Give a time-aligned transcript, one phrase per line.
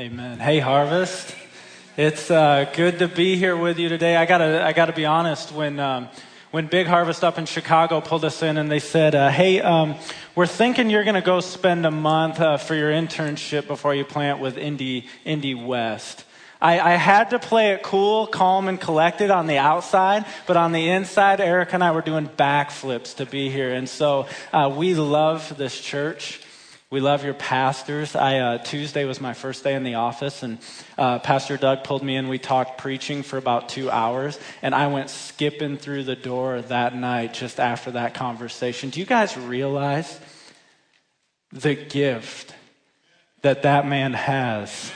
[0.00, 0.38] Amen.
[0.38, 1.34] Hey, Harvest.
[1.94, 4.16] It's uh, good to be here with you today.
[4.16, 5.52] I gotta, I gotta be honest.
[5.52, 6.08] When um,
[6.52, 9.96] when Big Harvest up in Chicago pulled us in and they said, uh, "Hey, um,
[10.34, 14.40] we're thinking you're gonna go spend a month uh, for your internship before you plant
[14.40, 16.24] with Indy Indy West."
[16.62, 20.72] I, I, had to play it cool, calm, and collected on the outside, but on
[20.72, 23.74] the inside, Eric and I were doing backflips to be here.
[23.74, 26.40] And so uh, we love this church.
[26.90, 28.16] We love your pastors.
[28.16, 30.58] I uh, Tuesday was my first day in the office, and
[30.98, 32.26] uh, Pastor Doug pulled me in.
[32.26, 36.96] We talked preaching for about two hours, and I went skipping through the door that
[36.96, 38.90] night just after that conversation.
[38.90, 40.18] Do you guys realize
[41.52, 42.56] the gift
[43.42, 44.90] that that man has?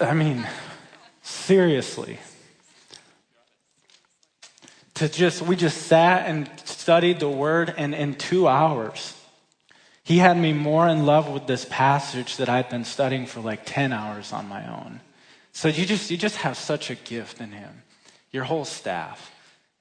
[0.00, 0.48] I mean,
[1.22, 2.18] seriously.
[4.94, 9.13] To just, we just sat and studied the word, and in two hours,
[10.04, 13.62] he had me more in love with this passage that I'd been studying for like
[13.64, 15.00] 10 hours on my own.
[15.52, 17.82] So you just, you just have such a gift in him,
[18.30, 19.33] your whole staff.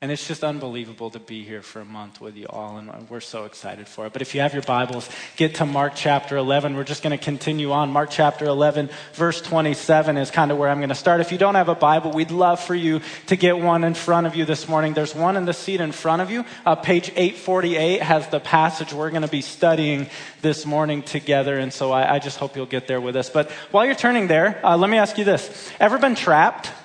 [0.03, 3.21] And it's just unbelievable to be here for a month with you all, and we're
[3.21, 4.11] so excited for it.
[4.11, 6.75] But if you have your Bibles, get to Mark chapter 11.
[6.75, 7.89] We're just going to continue on.
[7.89, 11.21] Mark chapter 11, verse 27 is kind of where I'm going to start.
[11.21, 14.27] If you don't have a Bible, we'd love for you to get one in front
[14.27, 14.93] of you this morning.
[14.93, 16.43] There's one in the seat in front of you.
[16.65, 20.09] Uh, page 848 has the passage we're going to be studying
[20.41, 23.29] this morning together, and so I, I, just hope you'll get there with us.
[23.29, 26.83] But while you're turning there, uh, let me ask you this Ever been trapped?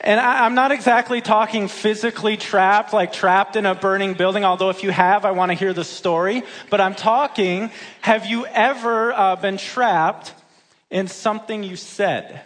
[0.00, 4.70] And I, am not exactly talking physically trapped, like trapped in a burning building, although
[4.70, 6.44] if you have, I want to hear the story.
[6.70, 10.34] But I'm talking, have you ever uh, been trapped
[10.88, 12.42] in something you said?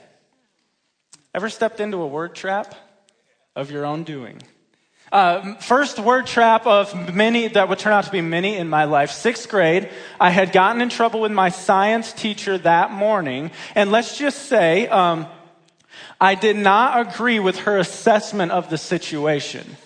[1.35, 2.75] Ever stepped into a word trap
[3.55, 4.41] of your own doing?
[5.13, 8.85] Uh, first word trap of many that would turn out to be many in my
[8.85, 9.11] life.
[9.11, 14.17] Sixth grade, I had gotten in trouble with my science teacher that morning, and let's
[14.17, 15.27] just say, um,
[16.23, 19.77] I did not agree with her assessment of the situation.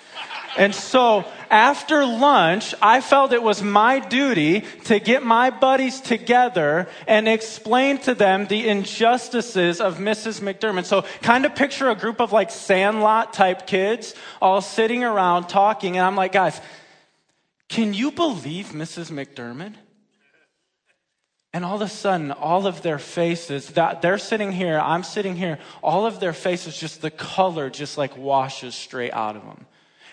[0.58, 6.88] And so after lunch, I felt it was my duty to get my buddies together
[7.06, 10.42] and explain to them the injustices of Mrs.
[10.42, 10.84] McDermott.
[10.84, 15.96] So kind of picture a group of like sandlot type kids all sitting around talking.
[15.96, 16.60] And I'm like, guys,
[17.70, 19.10] can you believe Mrs.
[19.10, 19.72] McDermott?
[21.56, 25.36] And all of a sudden, all of their faces, that they're sitting here, I'm sitting
[25.36, 29.64] here, all of their faces, just the color just like washes straight out of them.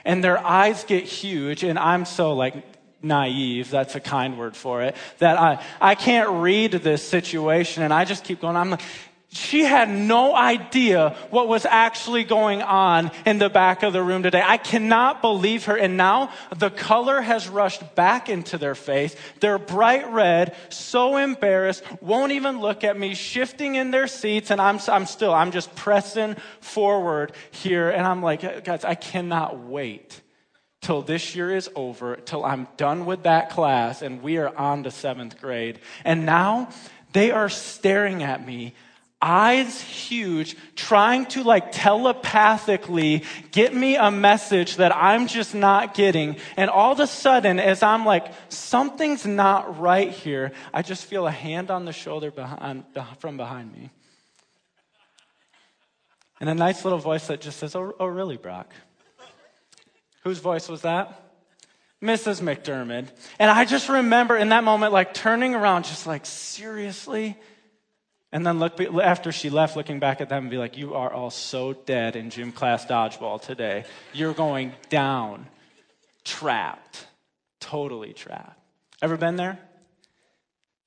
[0.06, 2.64] And their eyes get huge, and I'm so like
[3.02, 7.94] naive, that's a kind word for it, that I, I can't read this situation, and
[7.94, 8.56] I just keep going.
[8.56, 8.82] I'm like,
[9.34, 14.22] she had no idea what was actually going on in the back of the room
[14.22, 14.44] today.
[14.46, 15.76] I cannot believe her.
[15.76, 19.16] And now the color has rushed back into their face.
[19.40, 24.52] They're bright red, so embarrassed, won't even look at me, shifting in their seats.
[24.52, 27.90] And I'm, I'm still, I'm just pressing forward here.
[27.90, 30.22] And I'm like, guys, I cannot wait
[30.82, 34.84] till this year is over, till I'm done with that class and we are on
[34.84, 35.80] to seventh grade.
[36.04, 36.70] And now
[37.14, 38.76] they are staring at me
[39.24, 46.36] eyes huge, trying to like telepathically get me a message that I'm just not getting.
[46.58, 51.26] And all of a sudden, as I'm like, something's not right here, I just feel
[51.26, 52.84] a hand on the shoulder behind,
[53.20, 53.90] from behind me.
[56.40, 58.74] And a nice little voice that just says, Oh, oh really, Brock?
[60.24, 61.22] Whose voice was that?
[62.02, 62.42] Mrs.
[62.42, 63.08] McDermott.
[63.40, 67.38] And I just remember in that moment, like turning around, just like, seriously?
[68.34, 71.14] And then look after she left, looking back at them and be like, "You are
[71.14, 73.86] all so dead in gym class dodgeball today.
[74.12, 75.46] You're going down,
[76.24, 77.06] trapped,
[77.60, 78.60] totally trapped."
[79.04, 79.60] Ever been there?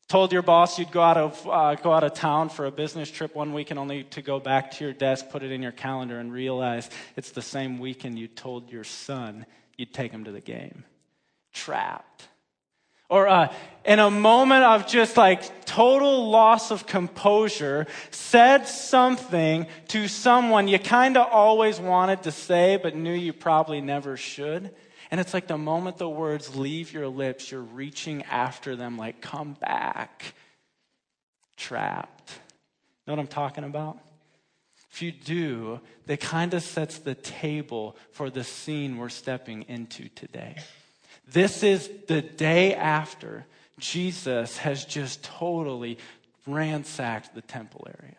[0.09, 3.09] Told your boss you'd go out of uh, go out of town for a business
[3.09, 5.73] trip one week and only to go back to your desk, put it in your
[5.73, 9.47] calendar, and realize it's the same weekend you told your son
[9.77, 10.83] you'd take him to the game.
[11.53, 12.27] Trapped.
[13.09, 13.53] Or uh,
[13.85, 20.79] in a moment of just like total loss of composure, said something to someone you
[20.79, 24.75] kind of always wanted to say, but knew you probably never should.
[25.11, 29.21] And it's like the moment the words leave your lips, you're reaching after them, like,
[29.21, 30.35] come back.
[31.57, 32.33] Trapped.
[33.07, 33.99] Know what I'm talking about?
[34.91, 40.09] If you do, that kind of sets the table for the scene we're stepping into
[40.09, 40.57] today.
[41.27, 43.47] This is the day after
[43.79, 45.99] Jesus has just totally
[46.47, 48.17] ransacked the temple area,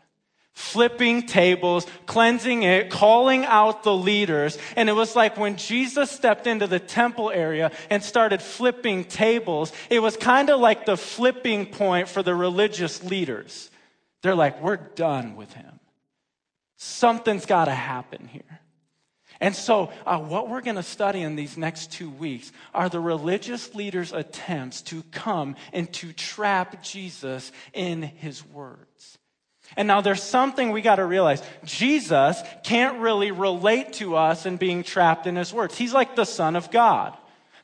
[0.54, 4.58] flipping tables, cleansing it, calling out the leaders.
[4.76, 9.72] And it was like when Jesus stepped into the temple area and started flipping tables,
[9.90, 13.72] it was kind of like the flipping point for the religious leaders.
[14.22, 15.80] They're like, we're done with him.
[16.76, 18.60] Something's got to happen here.
[19.40, 23.00] And so, uh, what we're going to study in these next two weeks are the
[23.00, 29.18] religious leaders' attempts to come and to trap Jesus in his words.
[29.76, 31.44] And now there's something we got to realize.
[31.66, 35.78] Jesus can't really relate to us in being trapped in his words.
[35.78, 37.16] He's like the Son of God.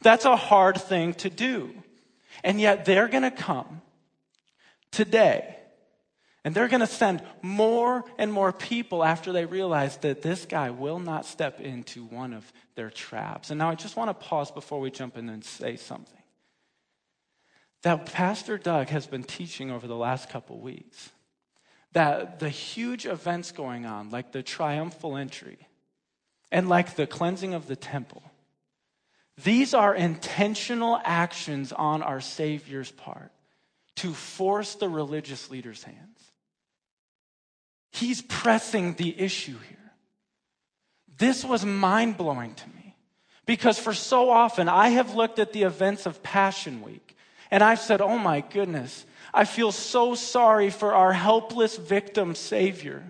[0.02, 1.74] That's a hard thing to do.
[2.44, 3.82] And yet they're going to come
[4.92, 5.53] today
[6.44, 10.72] and they're going to send more and more people after they realize that this guy
[10.72, 13.50] will not step into one of their traps.
[13.50, 16.20] And now I just want to pause before we jump in and say something.
[17.84, 21.10] That Pastor Doug has been teaching over the last couple weeks
[21.94, 25.58] that the huge events going on, like the triumphal entry
[26.52, 28.24] and like the cleansing of the temple,
[29.44, 33.32] these are intentional actions on our Savior's part
[33.96, 36.13] to force the religious leaders' hands.
[37.94, 39.78] He's pressing the issue here.
[41.20, 42.96] This was mind blowing to me
[43.46, 47.16] because for so often I have looked at the events of Passion Week
[47.52, 53.04] and I've said, oh my goodness, I feel so sorry for our helpless victim Savior.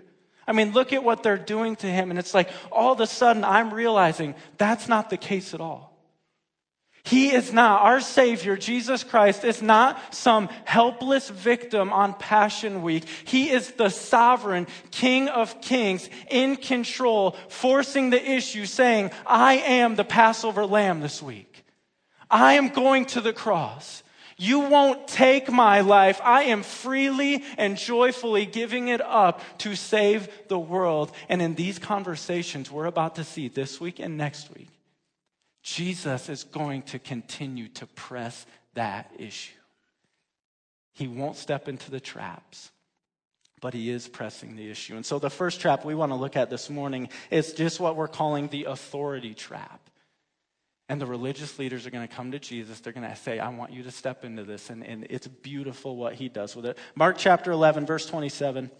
[0.46, 2.10] I mean, look at what they're doing to him.
[2.10, 5.93] And it's like all of a sudden I'm realizing that's not the case at all.
[7.04, 13.04] He is not, our Savior, Jesus Christ, is not some helpless victim on Passion Week.
[13.26, 19.96] He is the sovereign King of Kings in control, forcing the issue, saying, I am
[19.96, 21.66] the Passover lamb this week.
[22.30, 24.02] I am going to the cross.
[24.38, 26.20] You won't take my life.
[26.24, 31.12] I am freely and joyfully giving it up to save the world.
[31.28, 34.68] And in these conversations we're about to see this week and next week,
[35.64, 39.58] Jesus is going to continue to press that issue.
[40.92, 42.70] He won't step into the traps,
[43.62, 44.94] but he is pressing the issue.
[44.94, 47.96] And so the first trap we want to look at this morning is just what
[47.96, 49.80] we're calling the authority trap.
[50.90, 52.80] And the religious leaders are going to come to Jesus.
[52.80, 54.68] They're going to say, I want you to step into this.
[54.68, 56.76] And, and it's beautiful what he does with it.
[56.94, 58.70] Mark chapter 11, verse 27.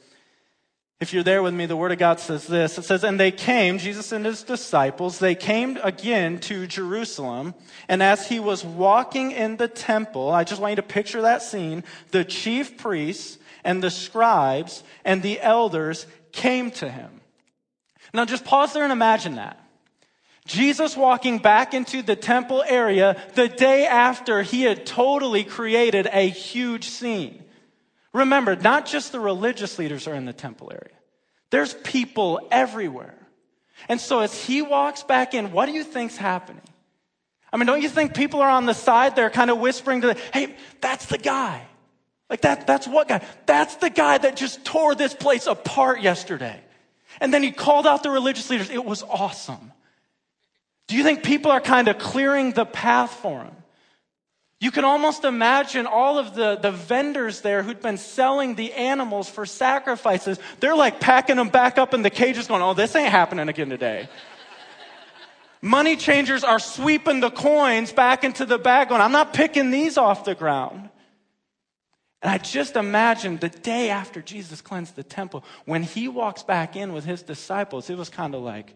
[1.00, 2.78] If you're there with me, the Word of God says this.
[2.78, 7.54] It says, And they came, Jesus and his disciples, they came again to Jerusalem.
[7.88, 11.42] And as he was walking in the temple, I just want you to picture that
[11.42, 11.84] scene.
[12.12, 17.20] The chief priests and the scribes and the elders came to him.
[18.12, 19.60] Now just pause there and imagine that.
[20.46, 26.28] Jesus walking back into the temple area the day after he had totally created a
[26.28, 27.43] huge scene.
[28.14, 30.96] Remember, not just the religious leaders are in the temple area.
[31.50, 33.18] There's people everywhere.
[33.88, 36.62] And so as he walks back in, what do you think's happening?
[37.52, 40.08] I mean, don't you think people are on the side there kind of whispering to
[40.08, 41.66] the, hey, that's the guy.
[42.30, 43.20] Like that, that's what guy?
[43.46, 46.60] That's the guy that just tore this place apart yesterday.
[47.20, 48.70] And then he called out the religious leaders.
[48.70, 49.72] It was awesome.
[50.86, 53.56] Do you think people are kind of clearing the path for him?
[54.60, 59.28] You can almost imagine all of the, the vendors there who'd been selling the animals
[59.28, 60.38] for sacrifices.
[60.60, 63.68] They're like packing them back up in the cages, going, Oh, this ain't happening again
[63.68, 64.08] today.
[65.62, 69.98] Money changers are sweeping the coins back into the bag, going, I'm not picking these
[69.98, 70.88] off the ground.
[72.22, 76.74] And I just imagine the day after Jesus cleansed the temple, when he walks back
[76.74, 78.74] in with his disciples, it was kind of like,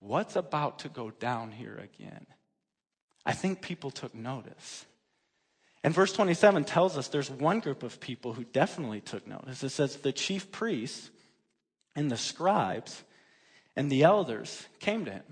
[0.00, 2.26] What's about to go down here again?
[3.30, 4.84] I think people took notice.
[5.84, 9.62] And verse 27 tells us there's one group of people who definitely took notice.
[9.62, 11.10] It says the chief priests
[11.94, 13.04] and the scribes
[13.76, 15.22] and the elders came to him.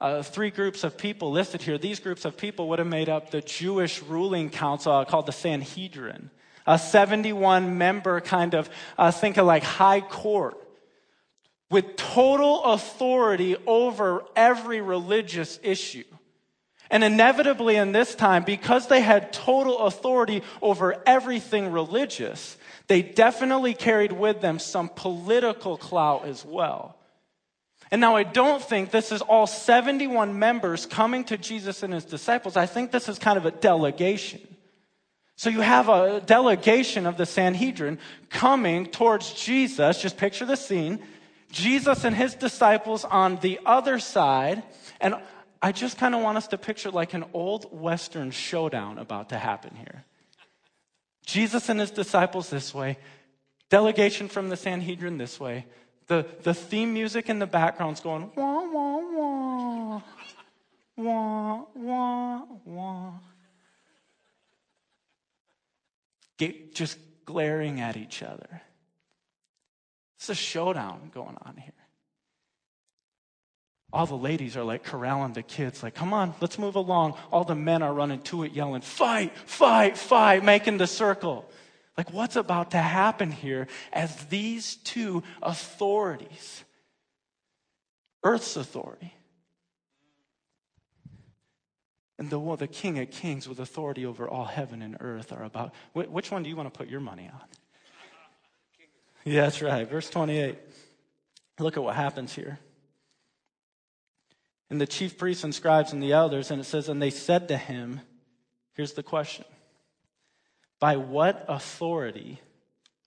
[0.00, 1.76] Uh, three groups of people listed here.
[1.76, 5.32] These groups of people would have made up the Jewish ruling council uh, called the
[5.32, 6.30] Sanhedrin,
[6.66, 10.56] a 71 member kind of, uh, think of like high court
[11.70, 16.04] with total authority over every religious issue.
[16.94, 23.74] And inevitably, in this time, because they had total authority over everything religious, they definitely
[23.74, 26.96] carried with them some political clout as well.
[27.90, 32.04] And now, I don't think this is all 71 members coming to Jesus and his
[32.04, 32.56] disciples.
[32.56, 34.40] I think this is kind of a delegation.
[35.34, 37.98] So you have a delegation of the Sanhedrin
[38.30, 40.00] coming towards Jesus.
[40.00, 41.00] Just picture the scene.
[41.50, 44.62] Jesus and his disciples on the other side.
[45.00, 45.16] And
[45.64, 49.38] I just kind of want us to picture like an old Western showdown about to
[49.38, 50.04] happen here.
[51.24, 52.98] Jesus and his disciples this way,
[53.70, 55.64] Delegation from the Sanhedrin this way.
[56.06, 60.02] The, the theme music in the background's going wah, wah, wah,
[60.98, 63.12] wah, wah, wah.
[66.36, 68.60] Get, just glaring at each other.
[70.18, 71.72] It's a showdown going on here.
[73.94, 77.14] All the ladies are like corralling the kids, like, come on, let's move along.
[77.30, 81.48] All the men are running to it, yelling, fight, fight, fight, making the circle.
[81.96, 86.64] Like, what's about to happen here as these two authorities,
[88.24, 89.14] Earth's authority,
[92.18, 95.44] and the, well, the King of Kings with authority over all heaven and earth are
[95.44, 95.72] about.
[95.92, 97.42] Which one do you want to put your money on?
[99.24, 99.88] Yeah, that's right.
[99.88, 100.58] Verse 28.
[101.60, 102.58] Look at what happens here.
[104.74, 107.46] And the chief priests and scribes and the elders, and it says, and they said
[107.46, 108.00] to him,
[108.72, 109.44] here's the question
[110.80, 112.40] By what authority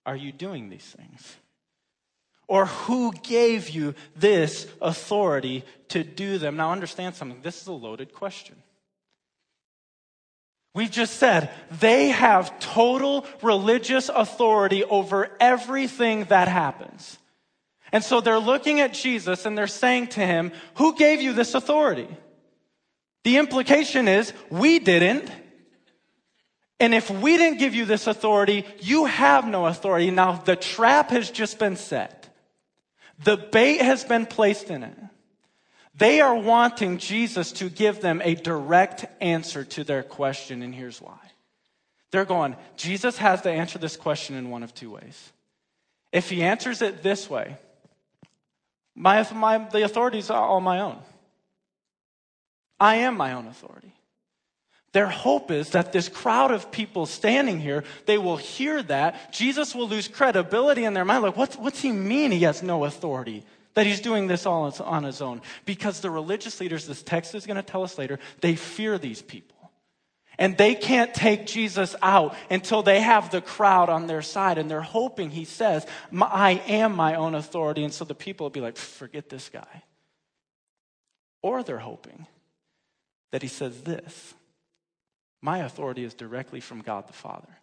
[0.06, 1.36] are you doing these things?
[2.48, 6.56] Or who gave you this authority to do them?
[6.56, 7.42] Now, understand something.
[7.42, 8.56] This is a loaded question.
[10.74, 17.18] We've just said they have total religious authority over everything that happens.
[17.92, 21.56] And so they're looking at Jesus and they're saying to him, Who gave you this
[21.56, 22.08] authority?
[23.24, 25.32] The implication is, We didn't.
[26.80, 30.12] And if we didn't give you this authority, you have no authority.
[30.12, 32.30] Now, the trap has just been set,
[33.24, 34.98] the bait has been placed in it.
[35.96, 41.02] They are wanting Jesus to give them a direct answer to their question, and here's
[41.02, 41.18] why.
[42.12, 45.34] They're going, Jesus has to answer this question in one of two ways.
[46.12, 47.58] If he answers it this way,
[48.98, 50.98] my, my, the authorities are all my own.
[52.80, 53.94] I am my own authority.
[54.92, 59.32] Their hope is that this crowd of people standing here, they will hear that.
[59.32, 61.24] Jesus will lose credibility in their mind.
[61.24, 63.44] Like, what's, what's he mean he has no authority?
[63.76, 65.40] that he's doing this all on his own.
[65.64, 69.22] Because the religious leaders, this text is going to tell us later, they fear these
[69.22, 69.56] people.
[70.40, 74.58] And they can't take Jesus out until they have the crowd on their side.
[74.58, 77.84] And they're hoping he says, I am my own authority.
[77.84, 79.84] And so the people will be like, forget this guy.
[81.42, 82.28] Or they're hoping
[83.32, 84.34] that he says this
[85.42, 87.58] My authority is directly from God the Father.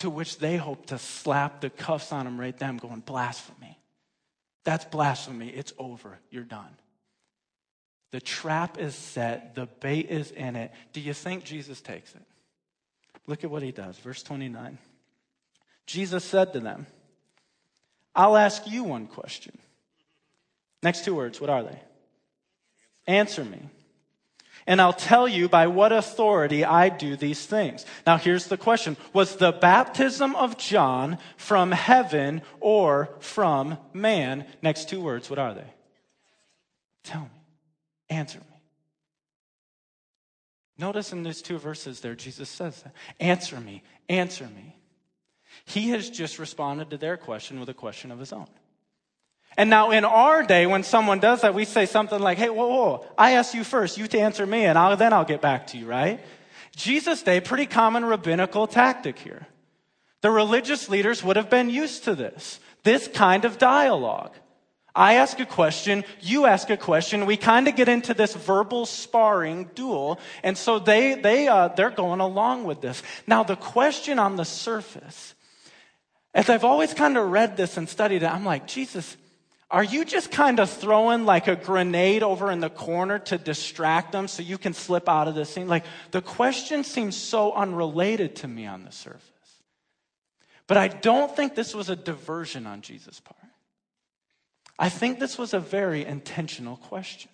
[0.00, 3.78] To which they hope to slap the cuffs on him right then, going, blasphemy.
[4.64, 5.48] That's blasphemy.
[5.48, 6.18] It's over.
[6.30, 6.76] You're done.
[8.14, 10.70] The trap is set, the bait is in it.
[10.92, 12.22] Do you think Jesus takes it?
[13.26, 13.98] Look at what he does.
[13.98, 14.78] Verse 29.
[15.84, 16.86] Jesus said to them,
[18.14, 19.58] I'll ask you one question.
[20.80, 21.76] Next two words, what are they?
[23.08, 23.58] Answer me
[24.64, 27.84] and I'll tell you by what authority I do these things.
[28.06, 28.96] Now here's the question.
[29.12, 34.46] Was the baptism of John from heaven or from man?
[34.62, 35.66] Next two words, what are they?
[37.02, 37.33] Tell me.
[38.10, 38.60] Answer me.
[40.76, 42.92] Notice in these two verses there, Jesus says that.
[43.20, 43.82] Answer me.
[44.08, 44.76] Answer me.
[45.64, 48.48] He has just responded to their question with a question of his own.
[49.56, 52.66] And now in our day, when someone does that, we say something like, hey, whoa,
[52.66, 55.68] whoa, I ask you first, you to answer me, and I'll, then I'll get back
[55.68, 56.20] to you, right?
[56.74, 59.46] Jesus' day, pretty common rabbinical tactic here.
[60.22, 64.34] The religious leaders would have been used to this, this kind of dialogue.
[64.94, 67.26] I ask a question, you ask a question.
[67.26, 71.90] We kind of get into this verbal sparring duel, and so they they uh, they're
[71.90, 73.02] going along with this.
[73.26, 75.34] Now, the question on the surface,
[76.32, 79.16] as I've always kind of read this and studied it, I'm like, Jesus,
[79.68, 84.12] are you just kind of throwing like a grenade over in the corner to distract
[84.12, 85.66] them so you can slip out of the scene?
[85.66, 89.22] Like the question seems so unrelated to me on the surface.
[90.68, 93.43] But I don't think this was a diversion on Jesus' part.
[94.78, 97.30] I think this was a very intentional question.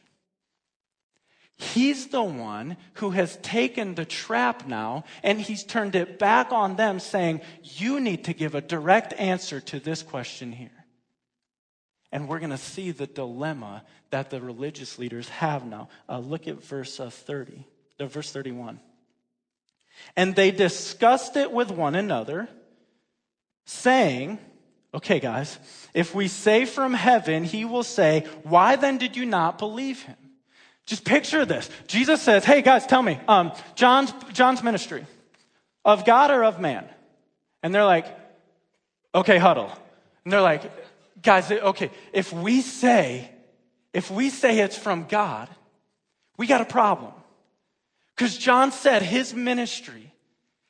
[1.56, 6.76] He's the one who has taken the trap now and he's turned it back on
[6.76, 10.70] them, saying, You need to give a direct answer to this question here.
[12.12, 15.88] And we're going to see the dilemma that the religious leaders have now.
[16.09, 17.64] Uh, look at verse uh, 30,
[18.00, 18.80] uh, verse 31.
[20.16, 22.49] And they discussed it with one another,
[23.66, 24.38] saying,
[24.92, 25.59] Okay, guys,
[25.94, 30.16] if we say from heaven, he will say, Why then did you not believe him?
[30.85, 31.70] Just picture this.
[31.87, 35.06] Jesus says, Hey, guys, tell me, um, John's, John's ministry,
[35.85, 36.85] of God or of man?
[37.62, 38.06] And they're like,
[39.14, 39.70] Okay, huddle.
[40.25, 40.70] And they're like,
[41.23, 43.30] guys, okay, if we say,
[43.92, 45.49] if we say it's from God,
[46.37, 47.12] we got a problem.
[48.14, 50.12] Because John said his ministry,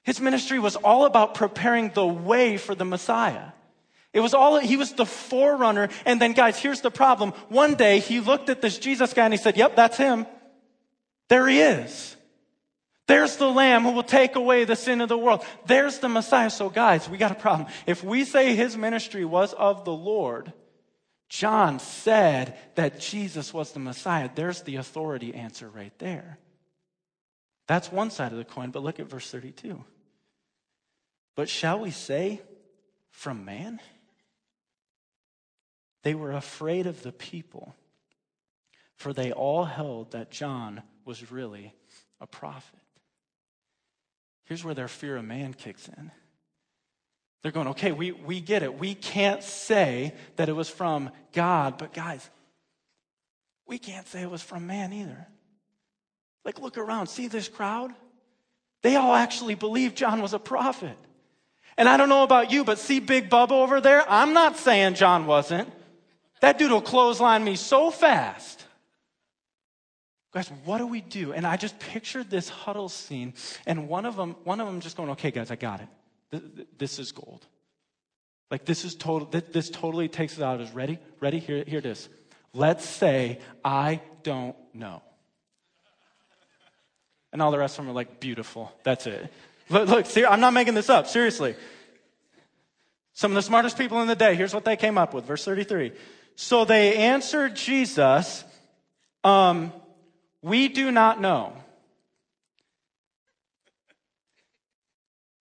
[0.04, 3.52] His ministry was all about preparing the way for the Messiah.
[4.12, 5.88] It was all, he was the forerunner.
[6.04, 7.30] And then, guys, here's the problem.
[7.48, 10.26] One day he looked at this Jesus guy and he said, Yep, that's him.
[11.28, 12.16] There he is.
[13.06, 15.44] There's the lamb who will take away the sin of the world.
[15.66, 16.50] There's the Messiah.
[16.50, 17.68] So, guys, we got a problem.
[17.86, 20.52] If we say his ministry was of the Lord,
[21.28, 24.28] John said that Jesus was the Messiah.
[24.32, 26.38] There's the authority answer right there.
[27.68, 29.84] That's one side of the coin, but look at verse 32.
[31.36, 32.42] But shall we say
[33.10, 33.80] from man?
[36.02, 37.74] They were afraid of the people,
[38.96, 41.74] for they all held that John was really
[42.20, 42.78] a prophet.
[44.44, 46.10] Here's where their fear of man kicks in.
[47.42, 48.78] They're going, okay, we, we get it.
[48.78, 52.28] We can't say that it was from God, but guys,
[53.66, 55.26] we can't say it was from man either.
[56.44, 57.92] Like, look around, see this crowd?
[58.82, 60.96] They all actually believe John was a prophet.
[61.76, 64.04] And I don't know about you, but see Big Bubba over there?
[64.08, 65.70] I'm not saying John wasn't.
[66.40, 68.64] That dude will clothesline me so fast.
[70.32, 71.32] Guys, what do we do?
[71.32, 73.34] And I just pictured this huddle scene,
[73.66, 76.78] and one of them, one of them just going, okay, guys, I got it.
[76.78, 77.44] This is gold.
[78.50, 80.74] Like this is total, this totally takes it out of us.
[80.74, 80.98] Ready?
[81.20, 81.38] Ready?
[81.38, 82.08] Here, here it is.
[82.52, 85.02] Let's say, I don't know.
[87.32, 88.72] And all the rest of them are like, beautiful.
[88.82, 89.32] That's it.
[89.68, 91.06] Look, look see, I'm not making this up.
[91.06, 91.54] Seriously.
[93.12, 95.24] Some of the smartest people in the day, here's what they came up with.
[95.24, 95.92] Verse 33.
[96.36, 98.44] So they answered Jesus,
[99.24, 99.72] um,
[100.42, 101.52] We do not know.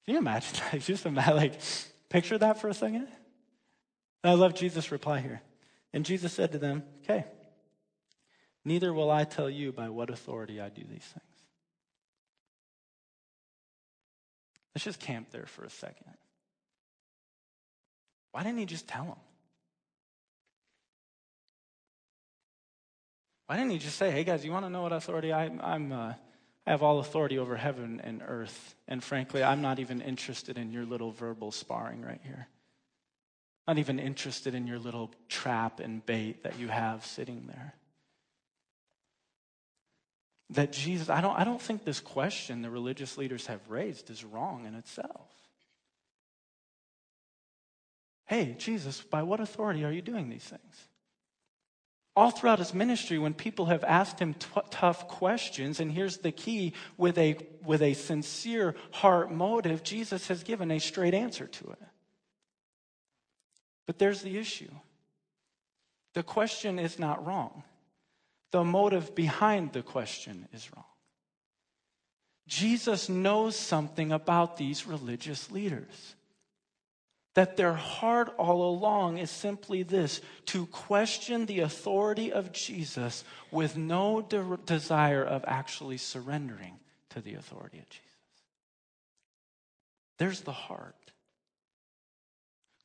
[0.05, 0.81] Can you imagine that?
[0.83, 1.61] Just imagine, like,
[2.09, 3.09] picture that for a second.
[4.23, 5.43] I love Jesus' reply here.
[5.93, 7.25] And Jesus said to them, Okay,
[8.65, 11.23] neither will I tell you by what authority I do these things.
[14.75, 16.15] Let's just camp there for a second.
[18.37, 19.17] Why didn't he just tell them?
[23.47, 25.91] Why didn't he just say, hey guys, you want to know what authority I, I'm,
[25.91, 26.13] uh,
[26.67, 28.75] I have all authority over heaven and earth.
[28.89, 32.47] And frankly, I'm not even interested in your little verbal sparring right here.
[33.67, 37.73] Not even interested in your little trap and bait that you have sitting there.
[40.51, 44.25] That Jesus, I don't, I don't think this question the religious leaders have raised is
[44.25, 45.36] wrong in itself.
[48.27, 50.89] Hey, Jesus, by what authority are you doing these things?
[52.17, 56.33] all throughout his ministry when people have asked him t- tough questions and here's the
[56.33, 61.71] key with a with a sincere heart motive jesus has given a straight answer to
[61.71, 61.83] it.
[63.87, 64.71] But there's the issue.
[66.15, 67.63] The question is not wrong.
[68.51, 70.85] The motive behind the question is wrong.
[72.49, 76.15] Jesus knows something about these religious leaders
[77.37, 83.77] that their heart all along is simply this to question the authority of Jesus with
[83.77, 86.79] no de- desire of actually surrendering
[87.11, 88.05] to the authority of Jesus.
[90.17, 90.95] There's the heart.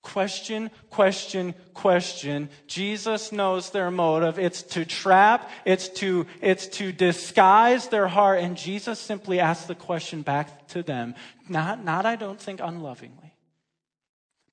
[0.02, 2.50] Question, question, question.
[2.68, 4.38] Jesus knows their motive.
[4.38, 8.42] It's to trap, it's to, it's to disguise their heart.
[8.42, 11.16] And Jesus simply asks the question back to them.
[11.48, 13.31] Not, not I don't think unlovingly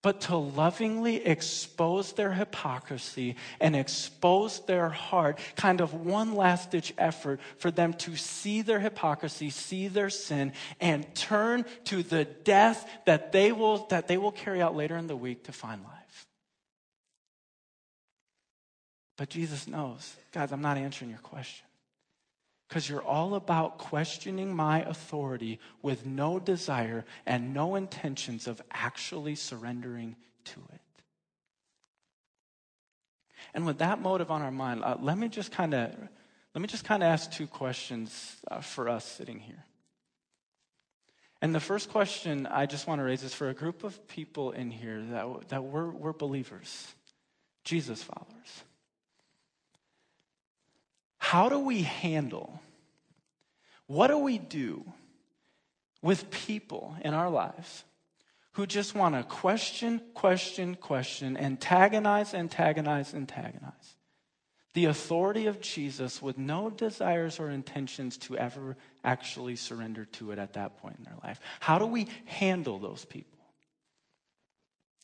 [0.03, 6.95] but to lovingly expose their hypocrisy and expose their heart, kind of one last ditch
[6.97, 12.89] effort for them to see their hypocrisy, see their sin, and turn to the death
[13.07, 16.27] that they will, that they will carry out later in the week to find life.
[19.17, 21.68] But Jesus knows, guys, I'm not answering your question
[22.69, 29.35] because you're all about questioning my authority with no desire and no intentions of actually
[29.35, 30.81] surrendering to it.
[33.55, 35.95] And with that motive on our mind, uh, let me just kind of
[36.55, 39.65] let me just kind of ask two questions uh, for us sitting here.
[41.41, 44.51] And the first question I just want to raise is for a group of people
[44.51, 46.89] in here that, that we're, we're believers,
[47.65, 48.65] Jesus followers.
[51.29, 52.59] How do we handle,
[53.87, 54.83] what do we do
[56.01, 57.85] with people in our lives
[58.53, 63.97] who just want to question, question, question, antagonize, antagonize, antagonize?
[64.73, 70.39] The authority of Jesus with no desires or intentions to ever actually surrender to it
[70.39, 71.41] at that point in their life.
[71.61, 73.39] How do we handle those people?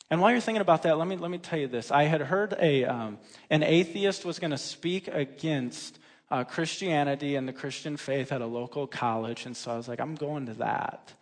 [0.08, 1.90] And while you're thinking about that, let me, let me tell you this.
[1.90, 3.18] I had heard a, um,
[3.50, 5.98] an atheist was going to speak against
[6.30, 9.46] uh, Christianity and the Christian faith at a local college.
[9.46, 11.12] And so I was like, I'm going to that.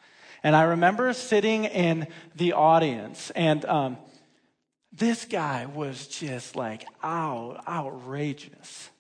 [0.43, 3.97] And I remember sitting in the audience, and um,
[4.91, 8.91] this guy was just like out, outrageous.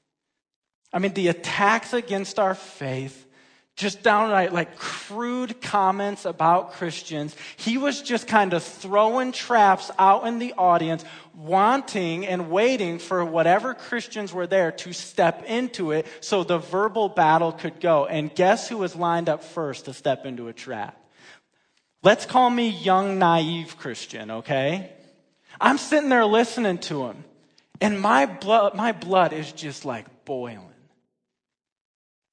[0.92, 3.26] I mean, the attacks against our faith,
[3.74, 7.34] just downright like crude comments about Christians.
[7.56, 11.04] He was just kind of throwing traps out in the audience,
[11.34, 17.08] wanting and waiting for whatever Christians were there to step into it so the verbal
[17.08, 18.04] battle could go.
[18.04, 20.98] And guess who was lined up first to step into a trap?
[22.02, 24.92] Let's call me young, naive Christian, okay?
[25.60, 27.24] I'm sitting there listening to him,
[27.80, 30.71] and my blood, my blood is just like boiling.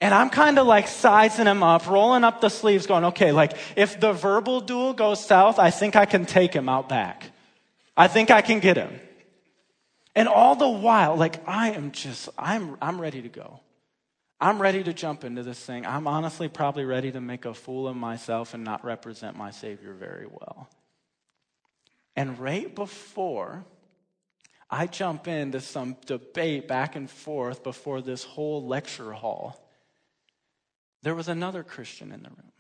[0.02, 3.58] And I'm kind of like sizing him up, rolling up the sleeves, going, okay, like
[3.76, 7.32] if the verbal duel goes south, I think I can take him out back.
[7.98, 9.00] I think I can get him.
[10.16, 13.60] And all the while, like I am just, I'm, I'm ready to go.
[14.42, 15.86] I'm ready to jump into this thing.
[15.86, 19.94] I'm honestly probably ready to make a fool of myself and not represent my Savior
[19.94, 20.70] very well.
[22.16, 23.66] And right before
[24.70, 29.69] I jump into some debate back and forth before this whole lecture hall,
[31.02, 32.52] there was another Christian in the room.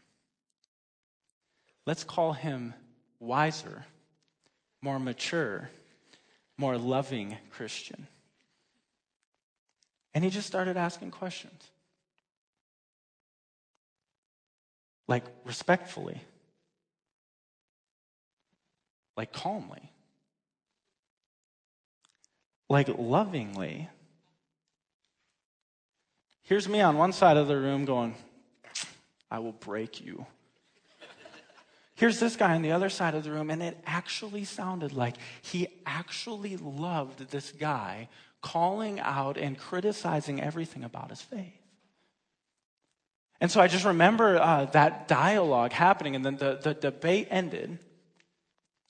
[1.86, 2.73] Let's call him
[3.19, 3.86] wiser,
[4.82, 5.69] more mature,
[6.58, 8.08] more loving Christian.
[10.13, 11.63] And he just started asking questions.
[15.08, 16.21] Like respectfully,
[19.17, 19.91] like calmly,
[22.69, 23.89] like lovingly.
[26.43, 28.15] Here's me on one side of the room going,
[29.32, 30.26] I will break you.
[31.96, 35.18] Here's this guy on the other side of the room, and it actually sounded like
[35.42, 38.08] he actually loved this guy,
[38.42, 41.60] calling out and criticizing everything about his faith.
[43.42, 47.80] And so I just remember uh, that dialogue happening, and then the, the debate ended.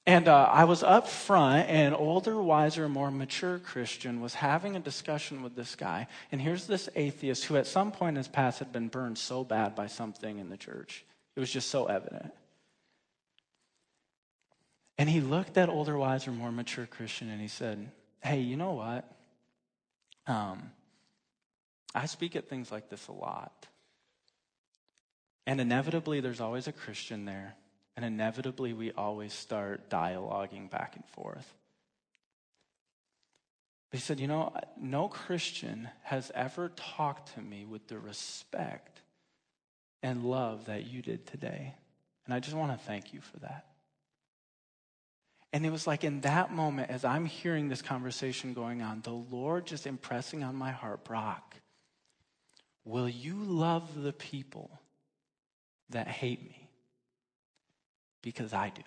[0.05, 4.79] And uh, I was up front, and older, wiser, more mature Christian was having a
[4.79, 6.07] discussion with this guy.
[6.31, 9.43] And here's this atheist who, at some point in his past, had been burned so
[9.43, 11.05] bad by something in the church.
[11.35, 12.31] It was just so evident.
[14.97, 18.73] And he looked at older, wiser, more mature Christian, and he said, Hey, you know
[18.73, 19.09] what?
[20.27, 20.71] Um,
[21.95, 23.67] I speak at things like this a lot.
[25.45, 27.55] And inevitably, there's always a Christian there
[27.95, 31.53] and inevitably, we always start dialoguing back and forth.
[33.91, 39.01] He said, You know, no Christian has ever talked to me with the respect
[40.01, 41.73] and love that you did today.
[42.25, 43.65] And I just want to thank you for that.
[45.51, 49.09] And it was like in that moment, as I'm hearing this conversation going on, the
[49.09, 51.55] Lord just impressing on my heart, Brock,
[52.85, 54.79] will you love the people
[55.89, 56.68] that hate me?
[58.21, 58.81] Because I do.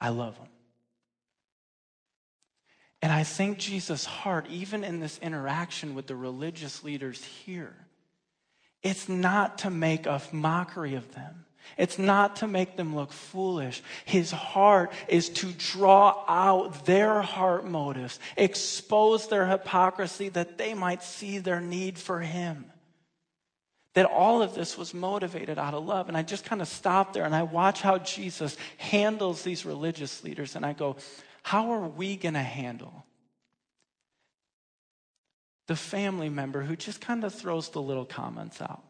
[0.00, 0.48] I love them.
[3.02, 7.74] And I think Jesus' heart, even in this interaction with the religious leaders here,
[8.82, 11.44] it's not to make a mockery of them.
[11.78, 13.82] It's not to make them look foolish.
[14.04, 21.02] His heart is to draw out their heart motives, expose their hypocrisy that they might
[21.02, 22.70] see their need for Him
[23.94, 26.08] that all of this was motivated out of love.
[26.08, 30.22] And I just kind of stop there and I watch how Jesus handles these religious
[30.22, 30.96] leaders and I go,
[31.42, 33.04] how are we going to handle
[35.66, 38.82] the family member who just kind of throws the little comments out?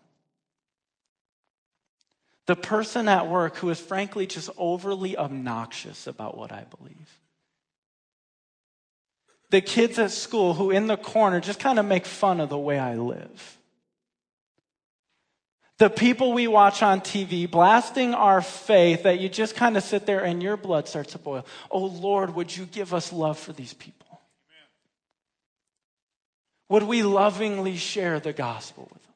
[2.47, 7.19] The person at work who is frankly just overly obnoxious about what I believe.
[9.51, 12.59] The kids at school who in the corner just kind of make fun of the
[12.59, 13.59] way I live.
[15.79, 20.07] The people we watch on TV blasting our faith that you just kind of sit
[20.07, 21.45] there and your blood starts to boil.
[21.71, 24.07] Oh Lord, would you give us love for these people?
[24.11, 24.69] Amen.
[26.69, 29.13] Would we lovingly share the gospel with them?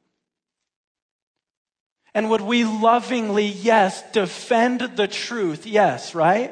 [2.12, 5.64] And would we lovingly, yes, defend the truth?
[5.64, 6.50] Yes, right?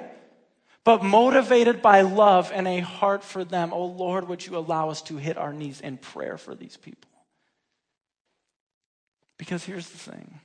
[0.85, 3.73] But motivated by love and a heart for them.
[3.73, 7.11] Oh Lord, would you allow us to hit our knees in prayer for these people?
[9.39, 10.41] Because here's the thing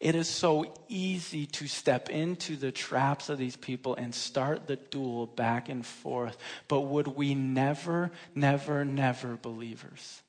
[0.00, 4.76] it is so easy to step into the traps of these people and start the
[4.76, 6.36] duel back and forth.
[6.68, 10.22] But would we never, never, never, believers?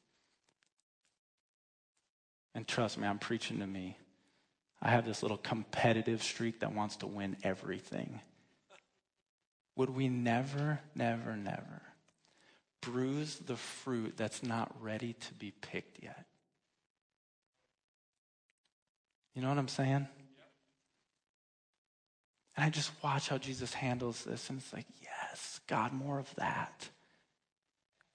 [2.55, 3.97] And trust me, I'm preaching to me.
[4.81, 8.21] I have this little competitive streak that wants to win everything.
[9.75, 11.81] Would we never, never, never
[12.81, 16.28] bruise the fruit that's not ready to be picked yet?
[19.39, 20.05] You know what I'm saying?
[22.57, 26.27] And I just watch how Jesus handles this, and it's like, yes, God, more of
[26.35, 26.89] that.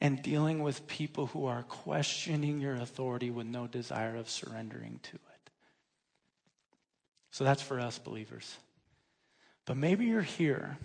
[0.02, 5.14] And dealing with people who are questioning your authority with no desire of surrendering to
[5.14, 5.50] it.
[7.30, 8.58] So that's for us believers.
[9.64, 10.76] But maybe you're here.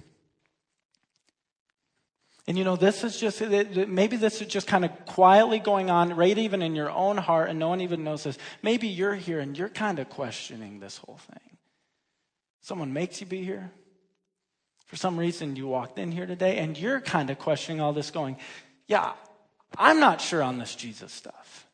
[2.50, 6.16] And you know, this is just, maybe this is just kind of quietly going on,
[6.16, 8.40] right even in your own heart, and no one even knows this.
[8.64, 11.58] Maybe you're here and you're kind of questioning this whole thing.
[12.62, 13.70] Someone makes you be here.
[14.88, 18.10] For some reason, you walked in here today and you're kind of questioning all this,
[18.10, 18.36] going,
[18.88, 19.14] Yeah,
[19.78, 21.68] I'm not sure on this Jesus stuff.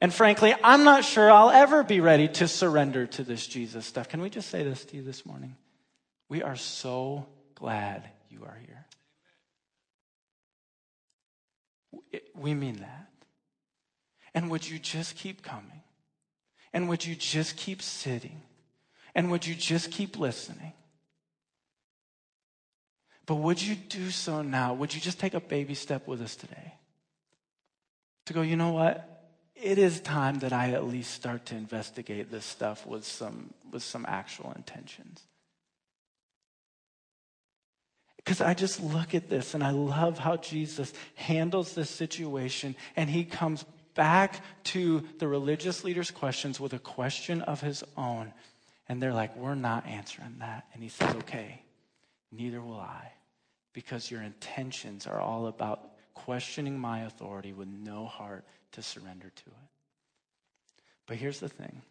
[0.00, 4.08] And frankly, I'm not sure I'll ever be ready to surrender to this Jesus stuff.
[4.08, 5.54] Can we just say this to you this morning?
[6.28, 8.85] We are so glad you are here.
[12.36, 13.08] We mean that.
[14.34, 15.82] And would you just keep coming?
[16.72, 18.42] And would you just keep sitting?
[19.14, 20.74] And would you just keep listening?
[23.24, 24.74] But would you do so now?
[24.74, 26.74] Would you just take a baby step with us today?
[28.26, 29.32] To go, you know what?
[29.54, 33.82] It is time that I at least start to investigate this stuff with some, with
[33.82, 35.22] some actual intentions.
[38.26, 43.08] Because I just look at this and I love how Jesus handles this situation and
[43.08, 48.34] he comes back to the religious leaders' questions with a question of his own.
[48.88, 50.66] And they're like, We're not answering that.
[50.74, 51.62] And he says, Okay,
[52.30, 53.12] neither will I,
[53.72, 59.46] because your intentions are all about questioning my authority with no heart to surrender to
[59.46, 59.70] it.
[61.06, 61.82] But here's the thing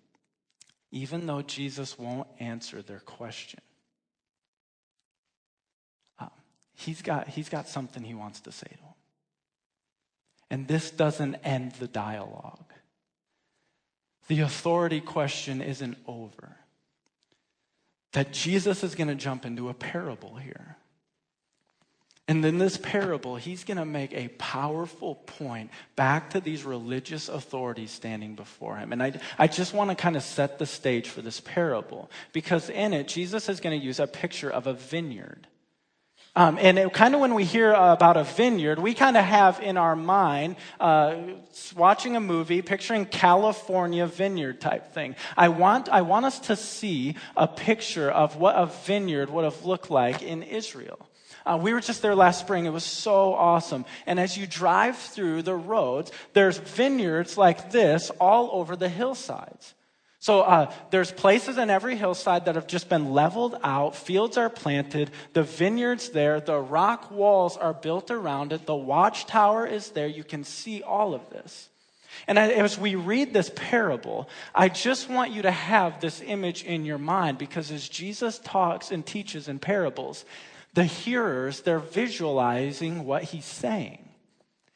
[0.91, 3.59] even though Jesus won't answer their question,
[6.19, 6.29] um,
[6.75, 8.93] he's, got, he's got something he wants to say to them.
[10.49, 12.71] And this doesn't end the dialogue.
[14.27, 16.57] The authority question isn't over
[18.13, 20.77] that Jesus is going to jump into a parable here.
[22.27, 27.29] And in this parable, he's going to make a powerful point back to these religious
[27.29, 28.93] authorities standing before him.
[28.93, 32.69] And I, I just want to kind of set the stage for this parable because
[32.69, 35.45] in it, Jesus is going to use a picture of a vineyard.
[36.37, 39.77] Um, and kind of when we hear about a vineyard, we kind of have in
[39.77, 41.15] our mind uh,
[41.77, 45.15] watching a movie, picturing California vineyard type thing.
[45.37, 49.63] I want, I want us to see a picture of what a vineyard would have
[49.63, 50.99] looked like in Israel.
[51.45, 52.65] Uh, we were just there last spring.
[52.65, 53.85] It was so awesome.
[54.05, 59.73] And as you drive through the roads, there's vineyards like this all over the hillsides.
[60.25, 63.95] So uh, there's places in every hillside that have just been leveled out.
[63.95, 65.11] Fields are planted.
[65.33, 66.39] The vineyards there.
[66.39, 68.65] The rock walls are built around it.
[68.65, 70.07] The watchtower is there.
[70.07, 71.69] You can see all of this.
[72.25, 76.85] And as we read this parable, I just want you to have this image in
[76.85, 80.25] your mind because as Jesus talks and teaches in parables,
[80.73, 84.04] the hearers, they're visualizing what he's saying.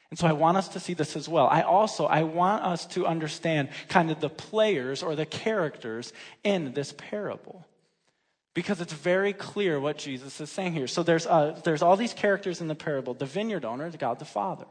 [0.10, 1.48] And so I want us to see this as well.
[1.48, 6.74] I also, I want us to understand kind of the players or the characters in
[6.74, 7.66] this parable.
[8.56, 10.88] Because it's very clear what Jesus is saying here.
[10.88, 13.14] So there's, uh, there's all these characters in the parable.
[13.14, 14.66] The vineyard owner, God the Father.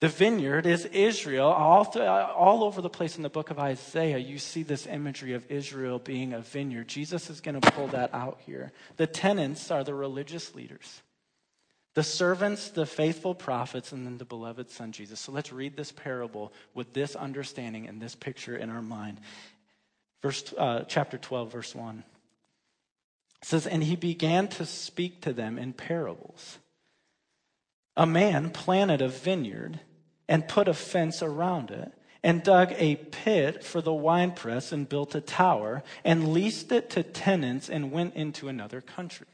[0.00, 1.48] The vineyard is Israel.
[1.48, 5.34] All, th- all over the place in the book of Isaiah, you see this imagery
[5.34, 6.88] of Israel being a vineyard.
[6.88, 8.72] Jesus is going to pull that out here.
[8.96, 11.02] The tenants are the religious leaders
[11.94, 15.20] the servants, the faithful prophets, and then the beloved Son Jesus.
[15.20, 19.20] So let's read this parable with this understanding and this picture in our mind.
[20.20, 22.02] Verse, uh, chapter 12, verse 1.
[23.42, 26.58] It says, And he began to speak to them in parables.
[27.96, 29.78] A man planted a vineyard
[30.28, 31.92] and put a fence around it
[32.24, 37.04] and dug a pit for the winepress and built a tower and leased it to
[37.04, 39.26] tenants and went into another country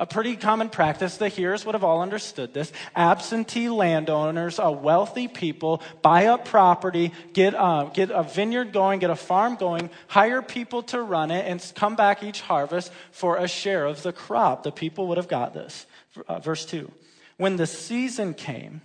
[0.00, 1.18] a pretty common practice.
[1.18, 2.72] The hearers would have all understood this.
[2.96, 9.10] Absentee landowners, a wealthy people, buy up property, get, uh, get a vineyard going, get
[9.10, 13.46] a farm going, hire people to run it, and come back each harvest for a
[13.46, 14.62] share of the crop.
[14.62, 15.86] The people would have got this.
[16.26, 16.90] Uh, verse 2.
[17.36, 18.80] When the season came,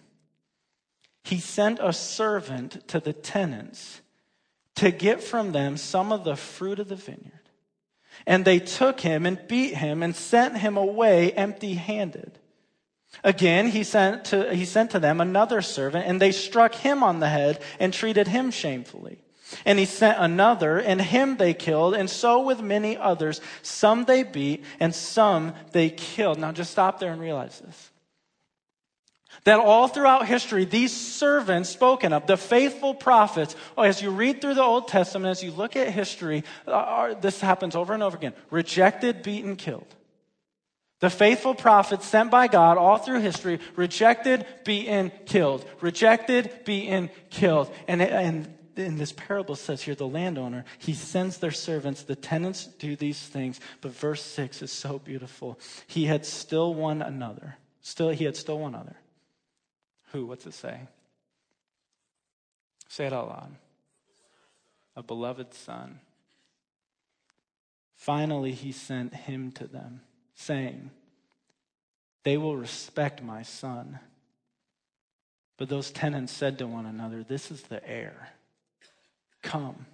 [1.24, 4.02] he sent a servant to the tenants
[4.76, 7.45] to get from them some of the fruit of the vineyard.
[8.26, 12.40] And they took him and beat him and sent him away empty handed.
[13.24, 17.20] Again, he sent, to, he sent to them another servant, and they struck him on
[17.20, 19.20] the head and treated him shamefully.
[19.64, 23.42] And he sent another, and him they killed, and so with many others.
[23.62, 26.40] Some they beat, and some they killed.
[26.40, 27.92] Now just stop there and realize this.
[29.46, 34.42] That all throughout history, these servants spoken of, the faithful prophets, oh, as you read
[34.42, 38.18] through the Old Testament, as you look at history, uh, this happens over and over
[38.18, 39.88] again rejected, beaten, killed.
[41.00, 45.64] The faithful prophets sent by God all through history, rejected, beaten, killed.
[45.80, 47.72] Rejected, beaten, killed.
[47.88, 52.66] And, and in this parable says here, the landowner, he sends their servants, the tenants
[52.66, 53.60] do these things.
[53.82, 55.60] But verse 6 is so beautiful.
[55.86, 57.58] He had still one another.
[57.82, 58.96] Still, he had still one other.
[60.16, 60.28] Who?
[60.28, 60.80] What's it say?
[62.88, 63.56] Say it out loud.
[64.96, 66.00] A beloved son.
[67.98, 70.00] Finally, he sent him to them,
[70.34, 70.90] saying,
[72.24, 74.00] They will respect my son.
[75.58, 78.30] But those tenants said to one another, This is the heir.
[79.42, 79.86] Come,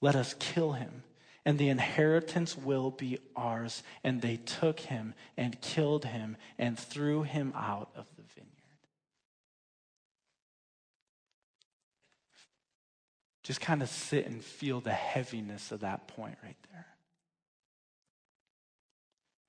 [0.00, 1.04] let us kill him,
[1.44, 3.84] and the inheritance will be ours.
[4.02, 8.56] And they took him and killed him and threw him out of the vineyard.
[13.46, 16.86] Just kind of sit and feel the heaviness of that point right there.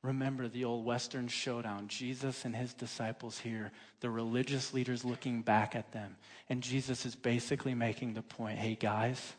[0.04, 1.88] Remember the old Western showdown.
[1.88, 6.16] Jesus and his disciples here, the religious leaders looking back at them.
[6.48, 9.34] And Jesus is basically making the point hey, guys,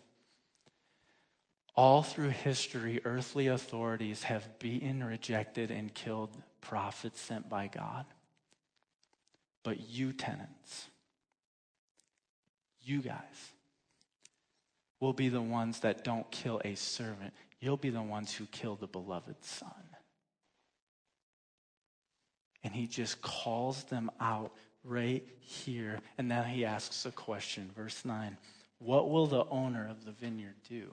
[1.76, 8.06] all through history, earthly authorities have beaten, rejected, and killed prophets sent by God.
[9.62, 10.88] But you, tenants,
[12.82, 13.52] you guys,
[15.00, 17.32] will be the ones that don't kill a servant.
[17.60, 19.70] You'll be the ones who kill the beloved son.
[22.64, 24.52] And he just calls them out
[24.84, 26.00] right here.
[26.16, 28.36] And then he asks a question, verse 9
[28.78, 30.90] What will the owner of the vineyard do?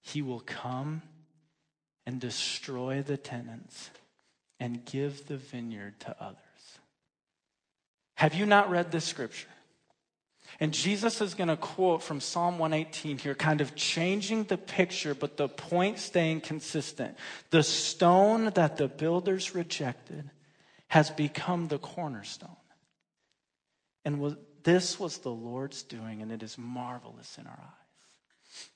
[0.00, 1.02] He will come
[2.06, 3.90] and destroy the tenants
[4.58, 6.38] and give the vineyard to others.
[8.14, 9.48] Have you not read this scripture?
[10.58, 15.14] And Jesus is going to quote from Psalm 118 here, kind of changing the picture,
[15.14, 17.16] but the point staying consistent.
[17.50, 20.28] The stone that the builders rejected
[20.88, 22.56] has become the cornerstone.
[24.04, 28.66] And this was the Lord's doing, and it is marvelous in our eyes.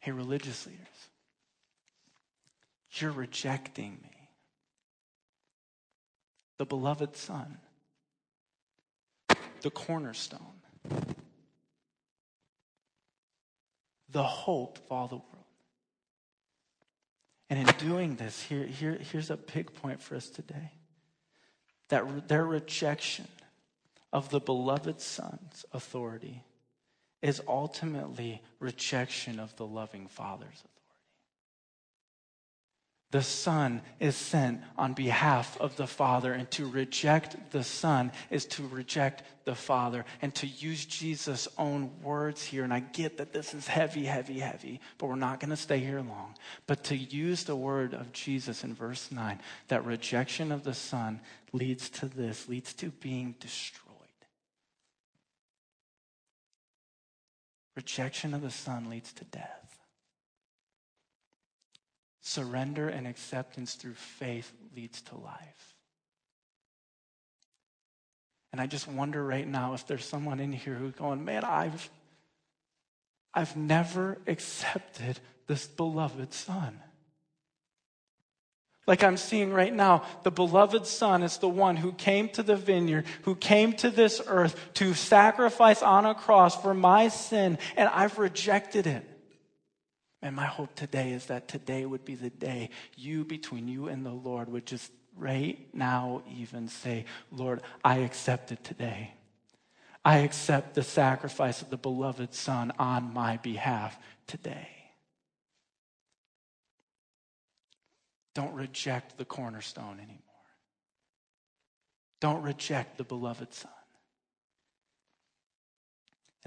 [0.00, 0.80] Hey, religious leaders,
[2.92, 4.28] you're rejecting me,
[6.58, 7.58] the beloved Son,
[9.62, 10.53] the cornerstone
[14.14, 15.28] the hope of all the world.
[17.50, 20.72] And in doing this, here, here, here's a big point for us today
[21.88, 23.28] that their rejection
[24.12, 26.42] of the beloved Son's authority
[27.20, 30.73] is ultimately rejection of the loving Father's authority.
[33.14, 38.44] The Son is sent on behalf of the Father, and to reject the Son is
[38.46, 40.04] to reject the Father.
[40.20, 44.40] And to use Jesus' own words here, and I get that this is heavy, heavy,
[44.40, 46.34] heavy, but we're not going to stay here long.
[46.66, 51.20] But to use the word of Jesus in verse 9, that rejection of the Son
[51.52, 53.84] leads to this, leads to being destroyed.
[57.76, 59.63] Rejection of the Son leads to death.
[62.26, 65.76] Surrender and acceptance through faith leads to life.
[68.50, 71.90] And I just wonder right now if there's someone in here who's going, man, I've,
[73.34, 76.80] I've never accepted this beloved son.
[78.86, 82.56] Like I'm seeing right now, the beloved Son is the one who came to the
[82.56, 87.88] vineyard, who came to this earth to sacrifice on a cross for my sin, and
[87.88, 89.13] I've rejected it.
[90.24, 94.06] And my hope today is that today would be the day you, between you and
[94.06, 99.12] the Lord, would just right now even say, Lord, I accept it today.
[100.02, 104.68] I accept the sacrifice of the beloved Son on my behalf today.
[108.34, 110.20] Don't reject the cornerstone anymore.
[112.22, 113.70] Don't reject the beloved Son.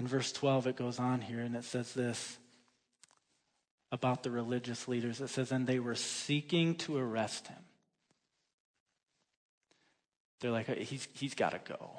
[0.00, 2.38] In verse 12, it goes on here and it says this
[3.90, 5.20] about the religious leaders.
[5.20, 7.56] It says, and they were seeking to arrest him.
[10.40, 11.90] They're like, he's, he's got to go.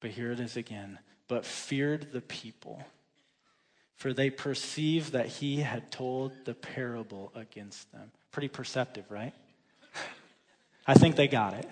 [0.00, 0.98] But here it is again.
[1.28, 2.82] But feared the people,
[3.94, 8.10] for they perceived that he had told the parable against them.
[8.32, 9.34] Pretty perceptive, right?
[10.86, 11.68] I think they got it.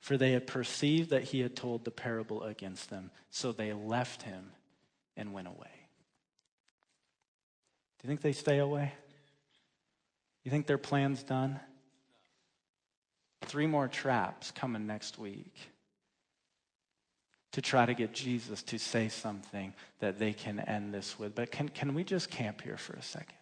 [0.00, 4.22] For they had perceived that he had told the parable against them, so they left
[4.22, 4.50] him
[5.16, 5.79] and went away.
[8.00, 8.92] Do you think they stay away?
[10.44, 11.60] You think their plan's done?
[13.50, 15.54] three more traps coming next week
[17.52, 21.34] to try to get Jesus to say something that they can end this with.
[21.34, 23.34] But can, can we just camp here for a second?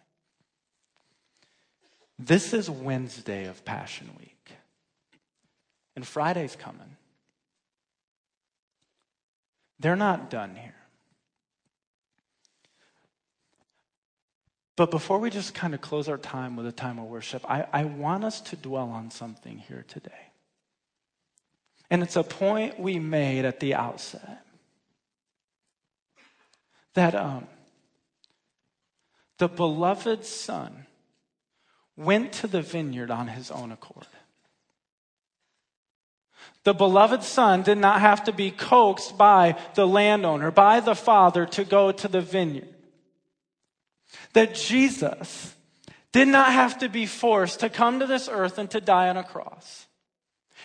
[2.17, 4.51] This is Wednesday of Passion Week,
[5.95, 6.97] and Friday's coming.
[9.79, 10.75] They're not done here.
[14.79, 17.65] But before we just kind of close our time with a time of worship, I,
[17.73, 20.31] I want us to dwell on something here today.
[21.89, 24.39] And it's a point we made at the outset
[26.93, 27.47] that um,
[29.37, 30.85] the beloved Son
[31.97, 34.07] went to the vineyard on his own accord.
[36.63, 41.45] The beloved son did not have to be coaxed by the landowner, by the father,
[41.47, 42.68] to go to the vineyard
[44.33, 45.55] that Jesus
[46.11, 49.17] did not have to be forced to come to this earth and to die on
[49.17, 49.87] a cross.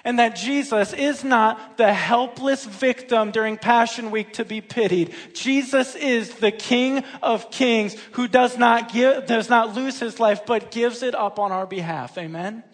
[0.05, 5.15] And that Jesus is not the helpless victim during Passion Week to be pitied.
[5.35, 10.45] Jesus is the King of Kings who does not give, does not lose his life,
[10.47, 12.19] but gives it up on our behalf.
[12.19, 12.65] Amen?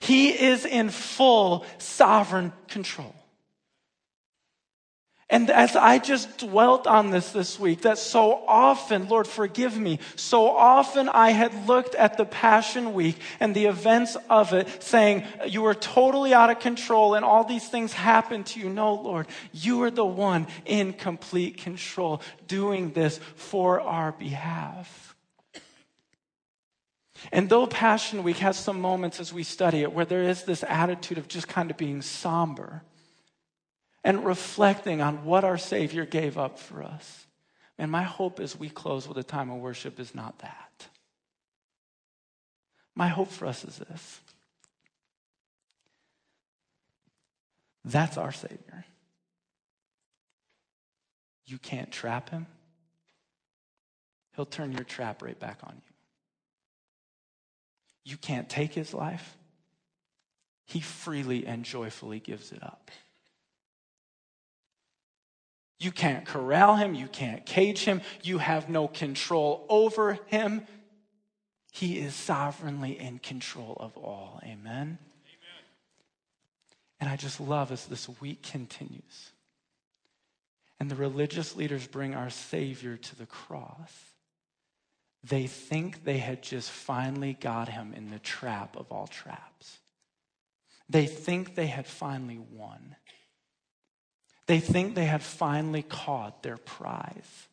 [0.00, 3.14] He is in full sovereign control.
[5.30, 9.98] And as I just dwelt on this this week, that so often, Lord, forgive me,
[10.16, 15.24] so often I had looked at the Passion Week and the events of it saying,
[15.46, 18.70] You were totally out of control and all these things happened to you.
[18.70, 25.14] No, Lord, you are the one in complete control doing this for our behalf.
[27.32, 30.64] And though Passion Week has some moments as we study it where there is this
[30.66, 32.82] attitude of just kind of being somber,
[34.04, 37.26] and reflecting on what our Savior gave up for us.
[37.78, 40.88] And my hope as we close with a time of worship is not that.
[42.94, 44.20] My hope for us is this
[47.84, 48.84] that's our Savior.
[51.46, 52.46] You can't trap him,
[54.36, 55.94] he'll turn your trap right back on you.
[58.04, 59.36] You can't take his life,
[60.66, 62.90] he freely and joyfully gives it up.
[65.78, 66.94] You can't corral him.
[66.94, 68.00] You can't cage him.
[68.22, 70.66] You have no control over him.
[71.72, 74.40] He is sovereignly in control of all.
[74.42, 74.58] Amen?
[74.66, 74.98] Amen.
[77.00, 79.32] And I just love as this week continues
[80.80, 83.92] and the religious leaders bring our Savior to the cross.
[85.24, 89.78] They think they had just finally got him in the trap of all traps.
[90.88, 92.96] They think they had finally won.
[94.48, 97.48] They think they had finally caught their prize.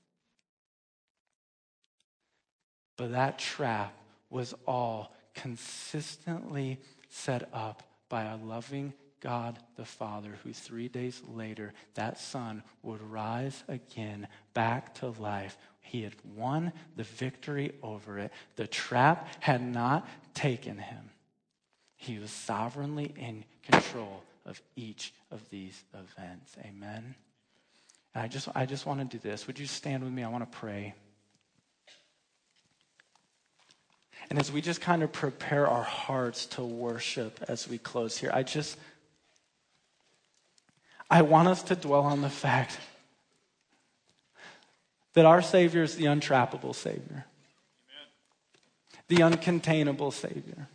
[2.96, 3.93] But that trap
[4.30, 6.80] was all consistently
[7.10, 13.02] set up by a loving God the Father, who three days later, that Son would
[13.02, 15.58] rise again back to life.
[15.82, 18.32] He had won the victory over it.
[18.56, 21.10] The trap had not taken him,
[21.98, 26.56] he was sovereignly in control of each of these events.
[26.64, 27.16] Amen.
[28.14, 29.48] And I just, I just want to do this.
[29.48, 30.24] Would you stand with me?
[30.24, 30.93] I want to pray.
[34.30, 38.32] And as we just kind of prepare our hearts to worship as we close here,
[38.34, 38.78] I just,
[41.10, 42.80] I want us to dwell on the fact
[45.14, 47.26] that our Savior is the untrappable Savior,
[49.08, 49.08] Amen.
[49.08, 50.68] the uncontainable Savior,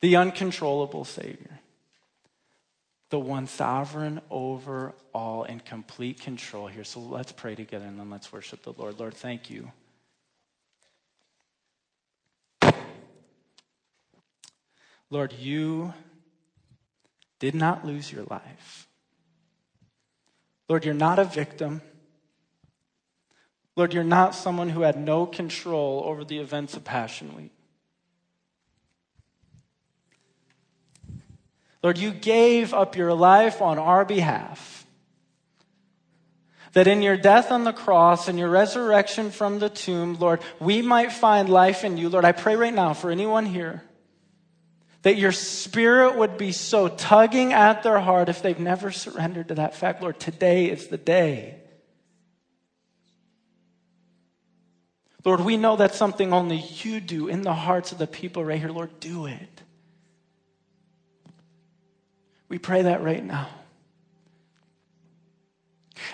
[0.00, 1.60] the uncontrollable Savior
[3.10, 6.84] the one sovereign over all in complete control here.
[6.84, 8.98] So let's pray together and then let's worship the Lord.
[8.98, 9.70] Lord, thank you.
[15.08, 15.94] Lord, you
[17.38, 18.88] did not lose your life.
[20.68, 21.80] Lord, you're not a victim.
[23.76, 27.52] Lord, you're not someone who had no control over the events of Passion Week.
[31.82, 34.86] Lord, you gave up your life on our behalf.
[36.72, 40.82] That in your death on the cross and your resurrection from the tomb, Lord, we
[40.82, 42.08] might find life in you.
[42.08, 43.82] Lord, I pray right now for anyone here
[45.06, 49.54] that your spirit would be so tugging at their heart if they've never surrendered to
[49.54, 50.02] that fact.
[50.02, 51.60] Lord, today is the day.
[55.24, 58.58] Lord, we know that's something only you do in the hearts of the people right
[58.58, 58.70] here.
[58.70, 59.62] Lord, do it.
[62.48, 63.48] We pray that right now.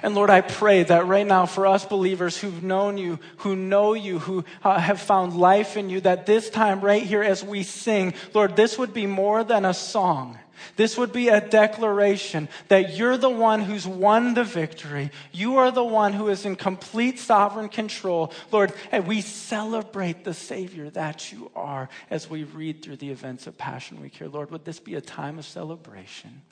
[0.02, 3.92] And Lord, I pray that right now for us believers who've known you, who know
[3.94, 7.62] you, who uh, have found life in you, that this time right here as we
[7.62, 10.38] sing, Lord, this would be more than a song.
[10.76, 15.10] This would be a declaration that you're the one who's won the victory.
[15.32, 18.32] You are the one who is in complete sovereign control.
[18.50, 23.46] Lord, and we celebrate the Savior that you are as we read through the events
[23.46, 24.28] of Passion Week here.
[24.28, 26.42] Lord, would this be a time of celebration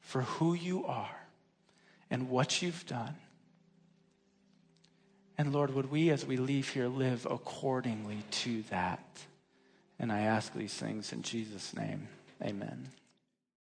[0.00, 1.16] for who you are
[2.10, 3.14] and what you've done?
[5.38, 9.00] And Lord, would we, as we leave here, live accordingly to that?
[9.98, 12.08] And I ask these things in Jesus' name.
[12.44, 13.01] Amen.